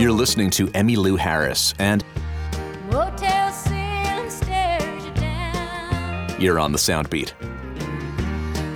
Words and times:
You're 0.00 0.12
listening 0.12 0.48
to 0.52 0.68
Emmylou 0.68 1.18
Harris, 1.18 1.74
and 1.78 2.02
Motel 2.90 3.52
ceiling 3.52 4.30
stares 4.30 5.04
you 5.04 5.12
down. 5.12 6.40
you're 6.40 6.58
on 6.58 6.72
the 6.72 6.78
Soundbeat. 6.78 7.34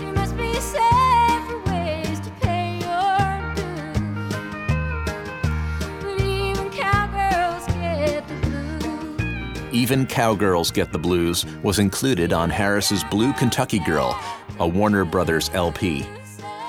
There 0.00 0.12
must 0.12 0.37
be 0.37 0.52
safer 0.52 1.61
ways 1.61 2.21
to 2.21 2.30
pay 2.43 2.79
your 2.79 3.55
dues. 3.55 4.34
But 6.02 6.21
even 6.21 6.68
cowgirls 6.68 7.66
get 7.68 8.29
the 8.29 8.34
blues. 8.46 9.59
Even 9.72 10.06
Cowgirls 10.06 10.70
Get 10.70 10.93
the 10.93 10.98
Blues 10.98 11.46
was 11.62 11.79
included 11.79 12.34
on 12.34 12.50
Harris's 12.50 13.02
Blue 13.04 13.32
Kentucky 13.32 13.79
Girl, 13.79 14.14
a 14.61 14.68
Warner 14.68 15.06
Brothers 15.06 15.50
LP. 15.54 16.04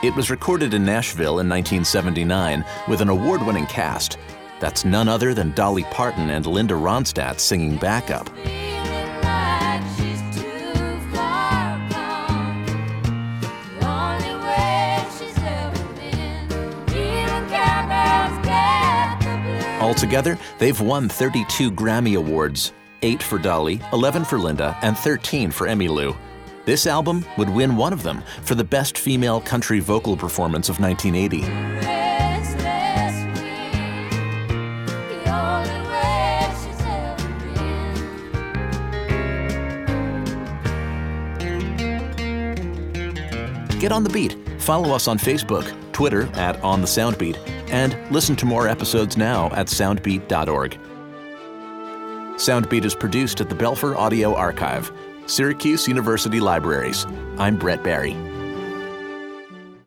It 0.01 0.15
was 0.15 0.29
recorded 0.29 0.73
in 0.73 0.85
Nashville 0.85 1.39
in 1.39 1.49
1979 1.49 2.63
with 2.87 3.01
an 3.01 3.09
award 3.09 3.45
winning 3.45 3.65
cast. 3.65 4.17
That's 4.65 4.83
none 4.83 5.07
other 5.07 5.35
than 5.35 5.51
Dolly 5.51 5.83
Parton 5.91 6.31
and 6.31 6.43
Linda 6.47 6.73
Ronstadt 6.73 7.39
singing 7.39 7.77
backup. 7.77 8.27
Altogether, 19.79 20.39
they've 20.57 20.81
won 20.81 21.09
32 21.09 21.69
Grammy 21.69 22.17
Awards 22.17 22.73
8 23.03 23.21
for 23.21 23.37
Dolly, 23.37 23.79
11 23.93 24.25
for 24.25 24.39
Linda, 24.39 24.75
and 24.81 24.97
13 24.97 25.51
for 25.51 25.67
Emmylou. 25.67 26.17
This 26.65 26.87
album 26.87 27.23
would 27.37 27.51
win 27.51 27.77
one 27.77 27.93
of 27.93 28.01
them 28.01 28.23
for 28.41 28.55
the 28.55 28.63
Best 28.63 28.97
Female 28.97 29.39
Country 29.41 29.79
Vocal 29.79 30.17
Performance 30.17 30.69
of 30.69 30.79
1980. 30.79 31.84
Get 43.85 43.91
on 43.91 44.03
the 44.03 44.09
beat. 44.09 44.35
Follow 44.57 44.95
us 44.95 45.07
on 45.07 45.19
Facebook, 45.19 45.71
Twitter 45.91 46.27
at 46.33 46.59
On 46.63 46.81
the 46.81 46.87
Soundbeat, 46.87 47.37
and 47.69 47.95
listen 48.11 48.35
to 48.37 48.45
more 48.47 48.67
episodes 48.67 49.15
now 49.15 49.51
at 49.51 49.67
soundbeat.org. 49.67 50.79
Soundbeat 52.35 52.83
is 52.83 52.95
produced 52.95 53.41
at 53.41 53.49
the 53.49 53.53
Belfer 53.53 53.95
Audio 53.95 54.33
Archive, 54.33 54.91
Syracuse 55.27 55.87
University 55.87 56.39
Libraries. 56.39 57.05
I'm 57.37 57.59
Brett 57.59 57.83
Barry. 57.83 58.13